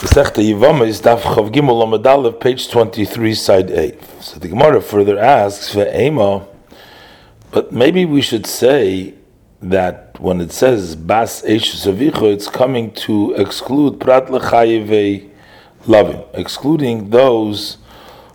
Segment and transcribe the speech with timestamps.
[0.00, 3.92] Masechta Yivama is Daf Chav Gimel page 23, side A.
[4.22, 6.48] So the Gemara further asks, Ve'ema,
[7.50, 9.12] but maybe we should say
[9.60, 15.28] that when it says Bas Eish Savicha, it's coming to exclude Prat Lechayeve
[15.86, 17.76] loving, excluding those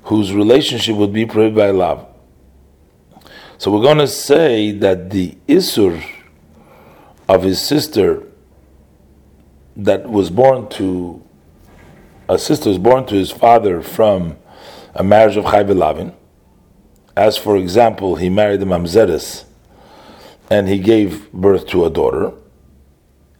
[0.03, 2.05] whose relationship would be prohibited by love.
[3.57, 5.99] So we're going to say that the Isur
[7.27, 8.21] of his sister
[9.75, 11.23] that was born to
[12.27, 14.37] a sister is born to his father from
[14.95, 16.13] a marriage of Chai Lavin,
[17.15, 19.45] as for example, he married the Mamzeres
[20.49, 22.31] and he gave birth to a daughter,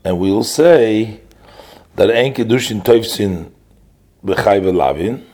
[0.03, 1.21] and we will say
[1.95, 3.51] that Ein Kiddushin Toivsin
[4.23, 5.25] B'Chai Lavin,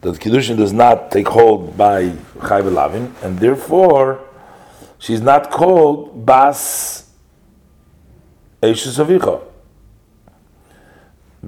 [0.00, 4.24] that Kiddushin does not take hold by Chai Lavin, and therefore
[4.98, 7.10] she's not called Bas
[8.62, 9.42] Eishes Avicha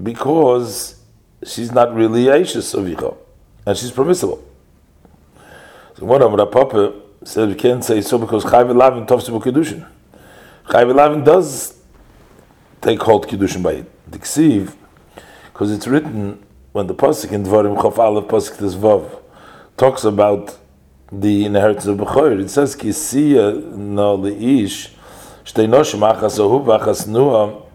[0.02, 1.00] because
[1.46, 3.16] she's not really Aishas Avicha,
[3.66, 4.42] and she's permissible.
[5.97, 6.94] So one of the Papa
[7.25, 9.86] said we can't say so because Chayv Lavin Tovsibu Kedushin.
[10.66, 11.78] Chayv Lavin does
[12.80, 13.84] take hold Kedushin by.
[14.10, 14.75] Diksiv,
[15.52, 19.22] because it's written when the Pasuk in Dvarim Chof Aleph Pasuk Vav
[19.77, 20.58] talks about
[21.12, 22.41] the inheritance of Bechor.
[22.41, 24.91] It says, Kisiya no leish
[25.44, 27.66] shtei noshim achas ahuv achas nuah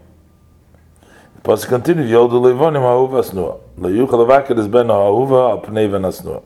[1.46, 3.60] Pasuk continues, Yodu levonim ha'uva asnua.
[3.78, 6.42] Le'yuchal avakir is ben ha'uva al pnei ven asnua.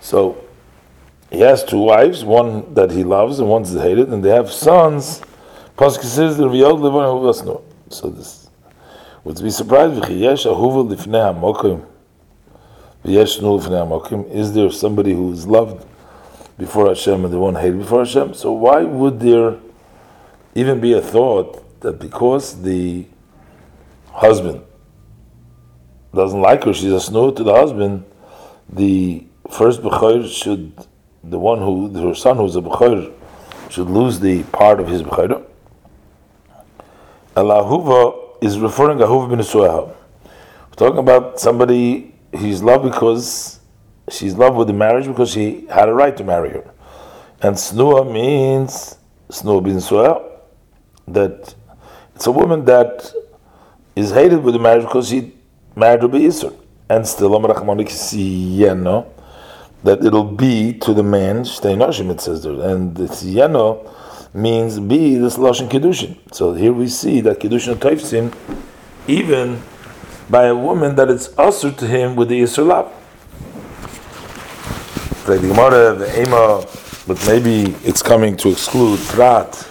[0.00, 0.44] So,
[1.30, 5.22] he has two wives, one that he loves and one's hated, and they have sons.
[5.78, 7.62] Pasuk says, Yodu levonim ha'uva asnua.
[7.90, 8.50] So this,
[9.22, 11.86] would be surprised, v'chiyesh ahuva lifnei ha'mokim.
[13.04, 14.28] V'yesh nu lifnei ha'mokim.
[14.32, 15.86] Is there somebody who is loved
[16.58, 18.34] before Hashem and the one hated before Hashem?
[18.34, 19.58] So why would there
[20.56, 23.06] even be a thought that because the
[24.10, 24.62] husband
[26.14, 28.04] doesn't like her, she's a snow to the husband,
[28.70, 30.72] the first Bechor should,
[31.22, 33.12] the one who, her son who's a Bechor,
[33.68, 35.44] should lose the part of his Bechor.
[37.36, 39.88] Alahuva is referring to Ahuva bin Su'aha.
[39.88, 43.60] We're talking about somebody he's loved because
[44.10, 46.70] she's loved with the marriage because she had a right to marry her.
[47.42, 48.96] And Snua means
[49.28, 50.30] Snua bin Su'ah,
[51.08, 51.54] that
[52.14, 53.12] it's a woman that
[53.96, 55.34] is hated with the marriage because she
[55.76, 56.54] married be Isur.
[56.88, 57.30] And still,
[59.84, 62.52] that it'll be to the man, Shteinoshim, it says there.
[62.52, 63.90] And the Siyeno
[64.34, 66.16] means be this Lashon Kedushin.
[66.34, 68.34] So here we see that Kiddushin Taifsim,
[69.06, 69.62] even
[70.28, 72.92] by a woman that it's usher to him with the Isur love.
[75.26, 76.66] The Gemara, the Ema,
[77.06, 79.68] but maybe it's coming to exclude Prat.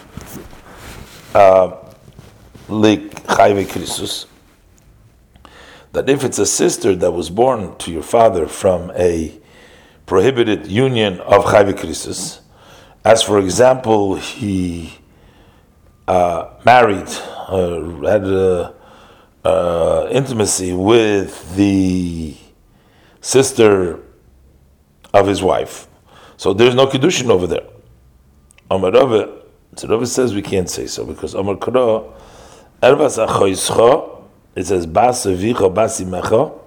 [1.34, 1.83] Uh,
[5.94, 9.40] that if it's a sister that was born to your father from a
[10.06, 12.40] prohibited union of chayve krisus,
[13.06, 14.98] as for example, he
[16.08, 17.08] uh, married,
[17.48, 18.74] uh, had a,
[19.46, 22.36] uh, intimacy with the
[23.22, 24.00] sister
[25.14, 25.88] of his wife,
[26.38, 27.68] so there's no kiddushin over there.
[28.72, 29.42] Amar Rava,
[29.76, 32.04] so Rava says we can't say so because Amar Kara
[32.84, 33.18] Ervas
[34.58, 36.60] it says bas avicha bas imecha,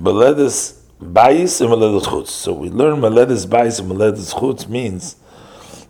[0.00, 2.28] meledes bayis and meledes chutz.
[2.28, 5.16] So we learn meledes bayis and meledes chutz means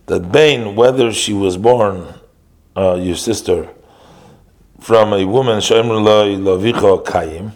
[0.07, 2.13] that Bain, whether she was born,
[2.77, 3.69] uh, your sister,
[4.81, 7.53] from a woman kayim,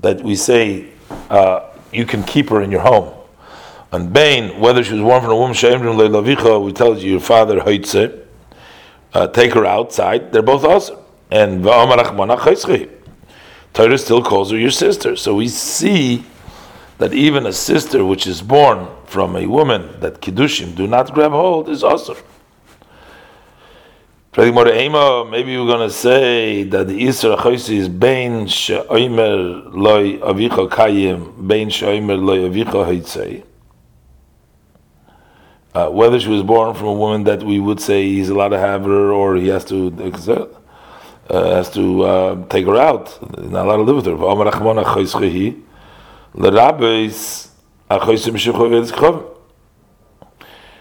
[0.00, 0.90] that we say
[1.30, 1.60] uh,
[1.92, 3.10] you can keep her in your home.
[3.90, 5.54] And Bain, whether she was born from a woman
[6.62, 7.58] we tell you your father
[9.14, 10.30] uh, take her outside.
[10.30, 11.01] They're both awesome
[11.32, 11.64] and
[13.72, 15.16] Torah still calls her your sister.
[15.16, 16.24] So we see
[16.98, 21.30] that even a sister which is born from a woman that kiddushim do not grab
[21.32, 22.16] hold is also.
[24.36, 31.46] Maybe we're going to say that the Isra Chosi is Bein She'oimer Loi Avicha Kayim,
[31.48, 33.44] Bein She'oimer Loi Avicha Hoitzei.
[35.74, 38.58] Uh, whether she was born from a woman that we would say he's allowed to
[38.58, 39.90] have her or he has to
[41.28, 43.18] uh, has to uh, take her out.
[43.50, 44.16] Not allowed to live with her.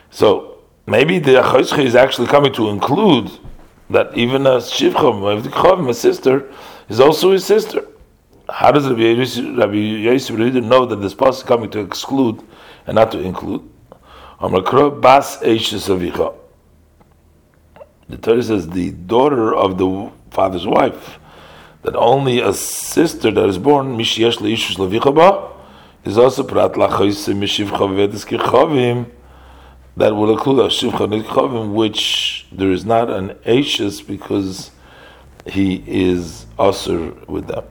[0.09, 0.57] So
[0.87, 3.31] maybe the achoischi is actually coming to include
[3.89, 6.51] that even a shivcham, a sister,
[6.89, 7.85] is also his sister.
[8.49, 12.41] How does Rabbi Yosef know that this passage is coming to exclude
[12.85, 13.69] and not to include?
[14.41, 14.61] The
[18.21, 21.19] Torah says the daughter of the father's wife.
[21.83, 25.51] that only a sister that is born Mishiesh Leishush Levichaba
[26.05, 29.09] is also Prat Lachoise Mishivcha Vedes Kirchavim
[29.97, 34.71] that will include a Shivcha Nikchavim, which there is not an Ashes because
[35.47, 37.65] he is also with them.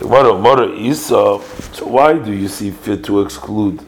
[0.00, 1.38] So
[1.86, 3.84] why do you see fit to exclude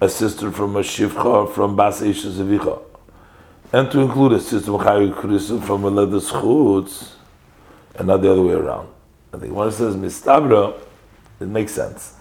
[0.00, 2.80] a sister from a Shivcha from Bas Ashes Avicha?
[3.74, 7.16] And to include a system from a leather schutz,
[7.96, 8.88] and not the other way around.
[9.32, 10.80] I think when it says mistabra,
[11.40, 12.14] it makes sense.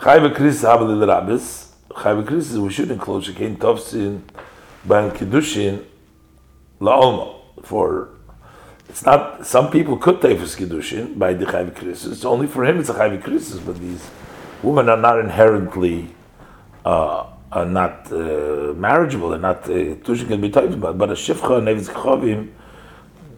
[0.00, 4.20] Chayv Krisis Habal Rabbis, Chayv Krisis, we should include Shekin Tovsin,
[4.84, 5.82] Ban Kiddushin,
[6.78, 8.10] La'olma, for
[8.90, 12.80] it's not, some people could take for Kiddushin by the Chayv Krisis, only for him
[12.80, 14.10] it's a Chayv Krisis, but these
[14.62, 16.14] women are not inherently
[16.84, 19.94] uh, are not uh, marriageable, and not uh,
[20.26, 22.50] can be typed about, but a Shifcha and Nevis Chavim,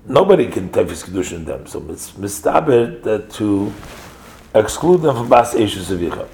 [0.06, 1.66] nobody can Tefis Kedushin in them.
[1.66, 3.72] So it's mistaber that to
[4.54, 6.28] exclude them from Bas Eishus Avicha.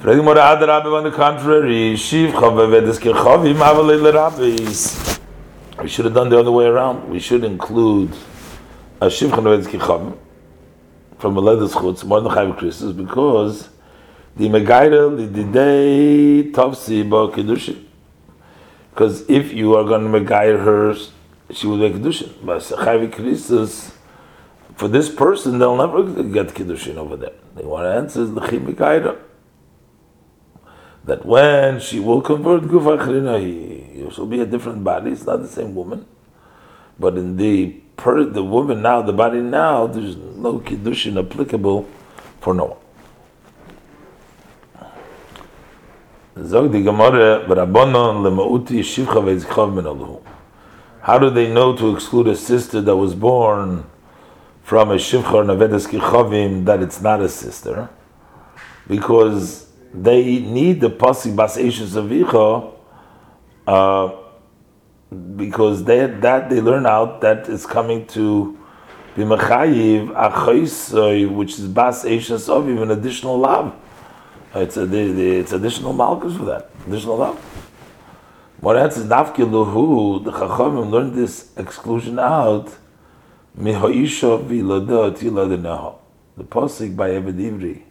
[0.00, 5.20] Fredi Mora Ad Rabbi on the contrary, Shivcha Vevedis Kechavim Avalei Rabbis.
[5.82, 7.10] We should have done the other way around.
[7.10, 8.12] We should include
[9.02, 10.16] a Shivcha Vevedis Kechavim
[11.18, 13.68] from a Ledes Chutz, more than Chayiv Krisus, because
[14.36, 17.84] the Megaira the day Topsi Ba Kedushin.
[18.90, 20.94] Because if you are going to Megair her,
[21.52, 22.32] she will make Kedushin.
[22.44, 23.92] But Chavi Krisus,
[24.74, 27.32] for this person, they'll never get Kedushin over there.
[27.54, 29.18] They want to answer the Megaira.
[31.04, 35.12] That when she will convert Gufa Achrina, he will be a different body.
[35.12, 36.04] It's not the same woman.
[36.98, 41.88] But in the per, the woman now, the body now, there's no Kedushin applicable
[42.40, 42.78] for no one.
[46.46, 50.20] Zog di Gemara, Rabbanon lemauti shivcha min
[51.00, 53.84] How do they know to exclude a sister that was born
[54.62, 57.88] from a shivcha or navedas kichavim that it's not a sister?
[58.86, 62.72] Because they need the pasi bas eishes avicha,
[63.66, 64.12] uh,
[65.34, 68.56] because they, that they learn out that is coming to
[69.16, 73.74] be mechayiv achoisoy, which is bas eishes aviv, an additional love.
[74.62, 76.70] It's, a, it's additional malchus for that.
[76.86, 77.38] Additional love.
[78.60, 80.24] What else is nafkiluhu?
[80.24, 82.74] The Chachamim learned this exclusion out.
[83.56, 83.72] The
[86.44, 87.82] posik by Ebed Ivri.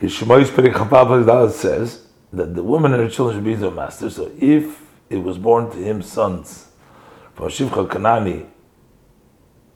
[0.00, 4.10] Yishmois Perikhapav says that the woman and her children should be their master.
[4.10, 6.68] So if it was born to him sons
[7.34, 8.46] from Shivcha Kanani,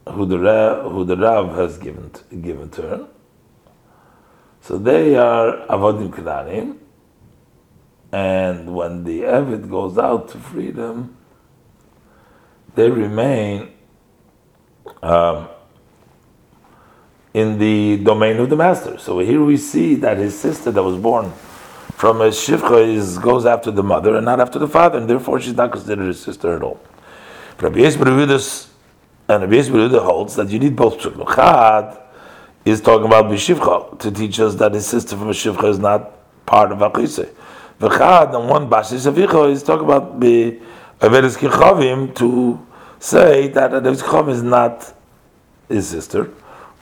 [0.08, 2.10] who the Rav, who the Rav has given
[2.42, 3.08] given to her,
[4.60, 6.76] so they are avodim kedanim,
[8.12, 11.16] and when the avid goes out to freedom,
[12.74, 13.70] they remain
[15.02, 15.48] um,
[17.32, 18.98] in the domain of the master.
[18.98, 21.32] So here we see that his sister that was born
[21.94, 25.40] from a shivcha is goes after the mother and not after the father, and therefore
[25.40, 26.80] she's not considered his sister at all.
[27.60, 31.98] Rabbi and Rabbi Yisrael holds that you need both chad
[32.64, 36.12] is talking about Bishivcha to teach us that his sister from Bishivcha is not
[36.46, 37.28] part of Achise.
[37.80, 40.60] V'chad, and one Bashis Avicha is talking about the
[41.00, 42.66] Averis Kichavim to
[42.98, 44.92] say that Averis Kichavim is not
[45.68, 46.30] his sister.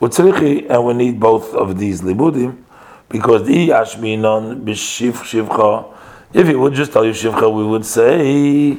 [0.01, 2.63] And we need both of these libudim
[3.09, 5.93] because the Ashminon Bishiv Shivcha.
[6.33, 8.77] If he would just tell you Shivcha, we would say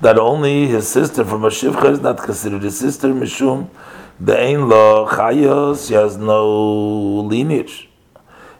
[0.00, 3.68] that only his sister from a Shivcha is not considered his sister, Mishum
[4.20, 7.88] the Ein Lo Chayos, she has no lineage.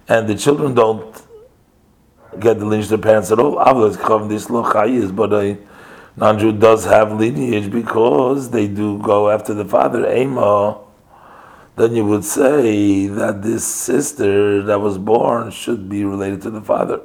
[0.09, 1.23] And the children don't
[2.39, 3.57] get the lineage of their parents at all.
[3.57, 3.97] Avlas
[4.29, 5.59] this Lo Chayos, but a
[6.17, 10.81] non-Jew does have lineage because they do go after the father, Ema.
[11.77, 16.61] Then you would say that this sister that was born should be related to the
[16.61, 17.01] father.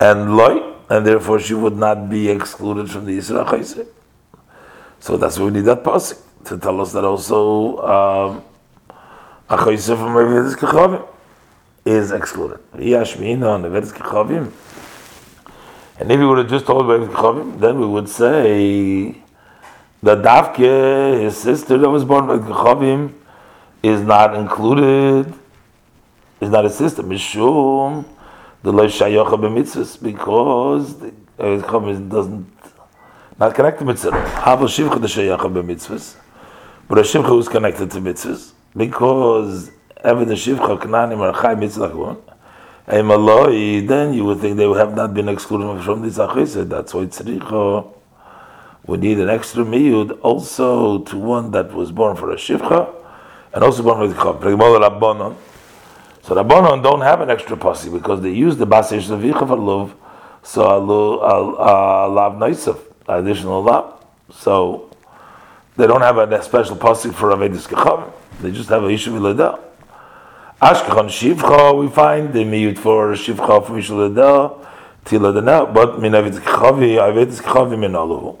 [0.00, 3.86] And Loi, and therefore she would not be excluded from the Yisrael
[5.00, 8.44] So that's why we need that passing to tell us that also um,
[9.48, 11.06] a chayse from Revedis Kechavim
[11.84, 12.58] is excluded.
[12.74, 14.52] Yashmina on Revedis Kechavim.
[15.98, 19.16] And if we would have just told Revedis Kechavim, then we would say
[20.02, 23.12] that Davke, his sister that was born by Kechavim,
[23.82, 25.32] is not included,
[26.40, 27.02] is not a sister.
[27.02, 28.04] Mishum,
[28.62, 32.52] the Lo Shayocha b'mitzvahs, because the Kechavim doesn't,
[33.38, 34.28] not connected mitzvah.
[34.40, 36.16] Havel Shivcha the Shayocha b'mitzvahs.
[36.88, 42.16] But a Shivcha is connected to mitzvahs because even the Shivcha Kananim are Chai Mitzvah
[42.88, 46.68] a Maloi, then you would think they would have not been excluded from this Achisa.
[46.68, 47.92] That's why Tzricha
[48.86, 52.94] we need an extra miyud also to one that was born for a shivcha
[53.52, 55.36] and also born the chav.
[56.22, 59.94] So Rabbanon don't have an extra posse because they use the basish zavicha for love,
[60.42, 62.78] so a lav naisaf,
[63.08, 64.04] additional lav.
[64.30, 64.95] So
[65.76, 68.12] they don't have a special posse for avedis kechavim.
[68.40, 69.60] They just have a yishuv ilada.
[70.60, 74.66] Ashkechon shivcha, we find the miyut for shivcha for yishuv ilada,
[75.04, 78.38] tiladana, but min avedis kechavi, avedis kechavi min aluhu.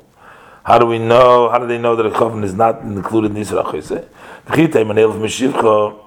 [0.64, 1.48] How do we know?
[1.48, 4.04] How do they know that a chavim is not included in Yisra Chayse?
[4.48, 6.02] V'chitay mishivcha.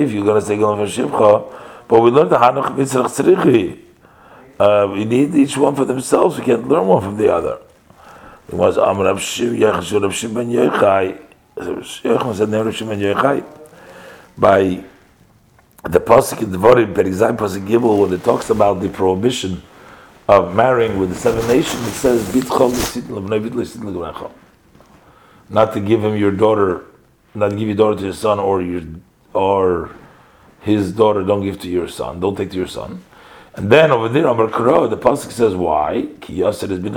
[0.00, 3.78] If you're going to say going for shivcha, but we learned the Hanuch Mitzrach Tzrichi.
[4.58, 6.38] Uh, we need each one for themselves.
[6.38, 7.60] We can't learn one from the other.
[8.48, 11.20] It was Amr Rav Shim Yechashur Rav Shim Ben Yochai.
[11.56, 13.44] Yochai said Rav Ben Yochai.
[14.38, 14.84] By
[15.82, 19.62] the pasuk in Devarim, per example, pasuk Gimel, when it talks about the prohibition
[20.28, 22.34] of marrying with the seven nations, it says,
[25.50, 26.84] not to give him your daughter,
[27.34, 28.82] not to give your daughter to your son, or your
[29.34, 29.90] or
[30.60, 33.02] his daughter, don't give to your son, don't take to your son.
[33.54, 36.08] And then over there, Amar Karo, the pasuk says, why?
[36.20, 36.94] Ki Yasser has been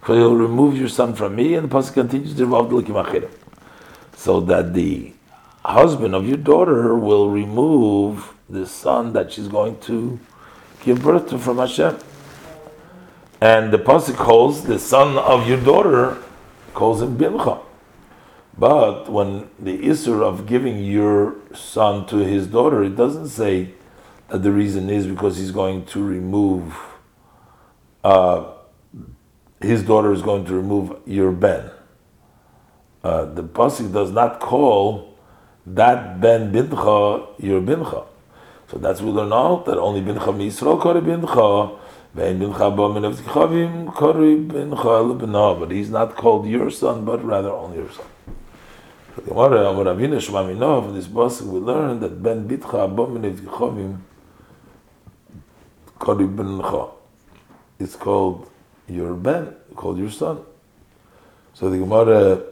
[0.00, 3.30] because he'll remove your son from me, and the pasuk continues to
[4.14, 5.12] So that the
[5.64, 10.18] husband of your daughter will remove the son that she's going to
[10.84, 11.98] give birth to from Hashem.
[13.40, 16.22] And the pasuk calls the son of your daughter
[16.72, 17.60] calls him Bimcha.
[18.58, 23.74] But when the issue of giving your son to his daughter, it doesn't say
[24.28, 26.74] that the reason is because he's going to remove,
[28.02, 28.52] uh,
[29.60, 31.70] his daughter is going to remove your ben.
[33.02, 35.16] Uh, the pasuk does not call
[35.66, 38.06] that ben bincha your bincha.
[38.68, 41.78] So that's we learn out that only bincha misro kori bincha,
[42.14, 42.76] ben bincha
[43.16, 48.06] tkhavim kori bincha But he's not called your son, but rather only your son.
[49.16, 53.98] The from this pasuk we learn that ben bitcha b'amin of tkhavim
[55.98, 56.90] kori bincha.
[57.78, 58.50] It's called
[58.88, 60.40] your ben, called your son.
[61.54, 62.42] So the Gemara,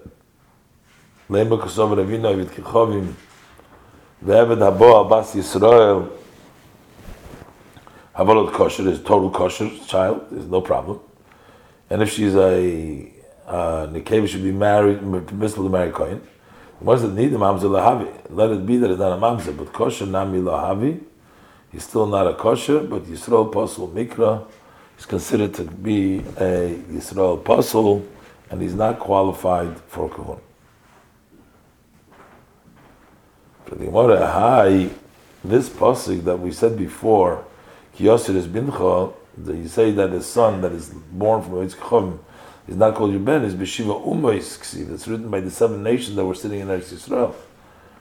[1.29, 3.13] Lema Kosovar Avinu Avit Kichavim,
[4.25, 6.11] Ve'eved habo Abbas Yisrael
[8.17, 11.01] Havolot kosher is total kosher child, there's no problem.
[11.91, 13.11] And if she's a
[13.45, 16.21] uh, Nekeva should be married, permissible to marry Kohen.
[16.79, 17.29] What does it need?
[17.29, 18.31] The Mamza Lahavi.
[18.31, 21.01] Let it be that it's not a Mamza, but kosher Nami Lahavi.
[21.73, 24.47] He's still not a kosher, but Yisrael Pasul Mikra
[24.99, 28.07] is considered to be a Yisrael apostle,
[28.51, 30.41] and he's not qualified for Kohun.
[33.65, 34.91] For the Gemara, hi,
[35.43, 37.45] this pasuk that we said before,
[37.97, 42.19] Kiyosir is bincha, that you say that his son that is born from Yitzchak
[42.69, 46.25] is not called your ben, is Beshiva Umois that's written by the seven nations that
[46.25, 47.35] were sitting in Eretz Yisrael.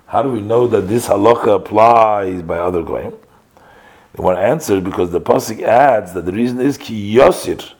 [0.05, 3.13] How do we know that this halacha applies by other goyim?
[4.15, 7.59] Want to answer because the pasuk adds that the reason is ki yosir.
[7.59, 7.75] It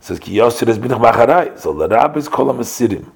[0.00, 1.56] says ki yosir is binach macharai.
[1.58, 3.12] So the rabbis call them asirim.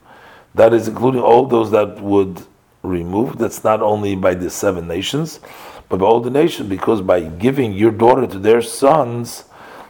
[0.55, 2.43] That is including all those that would
[2.83, 3.39] remove.
[3.39, 5.41] That's not only by the seven nations,
[5.89, 9.45] but by all the nations, because by giving your daughter to their sons,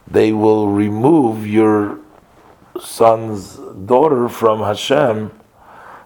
[0.07, 1.99] they will remove your
[2.81, 5.31] son's daughter from Hashem.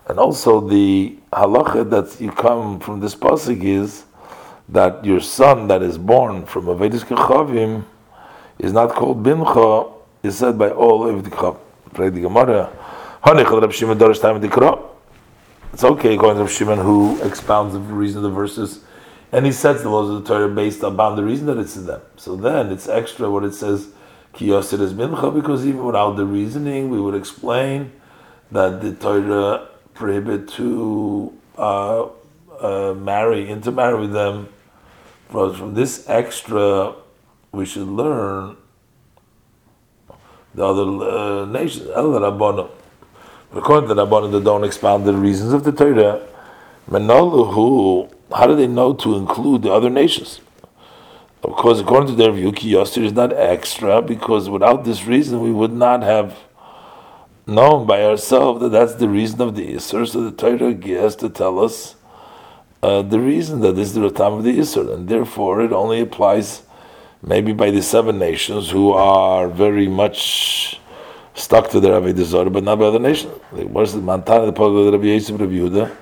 [0.08, 4.04] And also the halacha that you come from this pasuk is
[4.72, 7.84] that your son that is born from a Vedis Kechavim
[8.58, 9.92] is not called Bincha,
[10.24, 12.70] is said by all of the Gemara.
[15.74, 18.82] It's okay according to Shimon who expounds the reason of the verses
[19.32, 21.86] and he sets the laws of the Torah based upon the reason that it's in
[21.86, 22.02] them.
[22.18, 23.90] So then it's extra what it says
[24.34, 27.92] Kiyosir is mincha because even without the reasoning we would explain
[28.52, 32.08] that the Torah prohibit to uh,
[32.60, 34.50] uh, marry, intermarry with them.
[35.32, 36.94] But from this extra,
[37.52, 38.58] we should learn
[40.54, 41.88] the other uh, nations.
[41.90, 42.70] El
[43.54, 46.26] According to the Rabbanim, they don't expound the reasons of the Torah.
[46.90, 50.42] Menoluhu, how do they know to include the other nations?
[51.42, 55.74] Because according to their view, Kiyosir is not extra, because without this reason, we would
[55.74, 56.38] not have
[57.48, 60.08] known by ourselves that that's the reason of the Isser.
[60.08, 61.96] So the Torah has to tell us
[62.84, 66.00] uh, the reason that this is the time of the Isser, and therefore it only
[66.00, 66.64] applies
[67.22, 70.80] maybe by the seven nations who are very much
[71.36, 73.34] stuck to their Avodah Zarah, but not by other nations.
[73.52, 75.96] What is the Mantana, the Pogah of Rabbi Yosef, Rabbi Yehuda,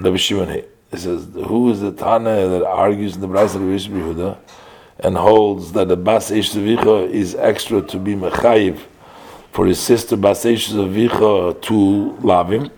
[0.00, 3.72] Rabbi Shimon It says, who is the Tana that argues in the Brayz of Rabbi
[3.72, 4.38] Yosef, Rabbi Yehuda,
[5.00, 8.80] and holds that the Bas Ish is extra to be Mechayiv
[9.50, 12.70] for his sister Baseshes Avicha to Lavim,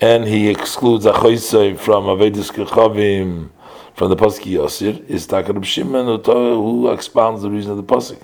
[0.00, 3.50] and he excludes Achoisei from Avedis Kechavim
[3.94, 8.20] from the Pasuk Yosir, is Takarab Shimon who expounds the reason of the Pasuk.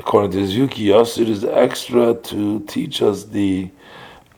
[0.00, 3.70] According to Yuki, Yosir is extra to teach us the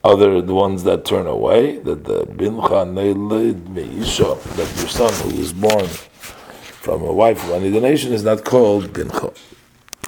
[0.05, 5.41] other the ones that turn away, that the bincha neilid meisha, that your son who
[5.41, 9.35] is born from a wife of any nation is not called bincha.